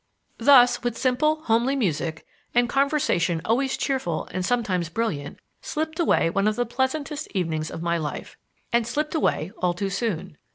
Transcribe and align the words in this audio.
Thus, 0.39 0.81
with 0.81 0.97
simple, 0.97 1.43
homely 1.43 1.75
music, 1.75 2.25
and 2.55 2.67
conversation 2.67 3.39
always 3.45 3.77
cheerful 3.77 4.27
and 4.31 4.43
sometimes 4.43 4.89
brilliant, 4.89 5.37
slipped 5.61 5.99
away 5.99 6.27
one 6.31 6.47
of 6.47 6.55
the 6.55 6.65
pleasantest 6.65 7.27
evenings 7.35 7.69
of 7.69 7.83
my 7.83 7.99
life, 7.99 8.35
and 8.73 8.87
slipped 8.87 9.13
away 9.13 9.51
all 9.59 9.75
too 9.75 9.91
soon. 9.91 10.37